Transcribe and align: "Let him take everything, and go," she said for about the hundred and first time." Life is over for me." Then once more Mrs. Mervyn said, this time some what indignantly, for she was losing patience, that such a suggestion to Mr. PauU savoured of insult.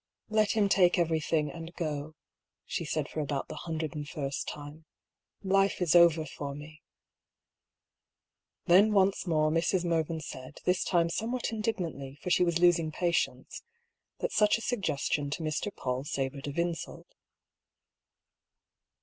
"Let 0.29 0.53
him 0.53 0.67
take 0.67 0.97
everything, 0.97 1.51
and 1.51 1.75
go," 1.75 2.15
she 2.65 2.85
said 2.85 3.07
for 3.07 3.19
about 3.19 3.49
the 3.49 3.55
hundred 3.55 3.93
and 3.93 4.09
first 4.09 4.47
time." 4.47 4.85
Life 5.43 5.79
is 5.79 5.95
over 5.95 6.25
for 6.25 6.55
me." 6.55 6.81
Then 8.65 8.93
once 8.93 9.27
more 9.27 9.51
Mrs. 9.51 9.85
Mervyn 9.85 10.19
said, 10.19 10.57
this 10.65 10.83
time 10.83 11.09
some 11.11 11.31
what 11.31 11.51
indignantly, 11.51 12.17
for 12.19 12.31
she 12.31 12.43
was 12.43 12.57
losing 12.57 12.91
patience, 12.91 13.61
that 14.21 14.31
such 14.31 14.57
a 14.57 14.61
suggestion 14.61 15.29
to 15.29 15.43
Mr. 15.43 15.71
PauU 15.71 16.03
savoured 16.07 16.47
of 16.47 16.57
insult. 16.57 17.13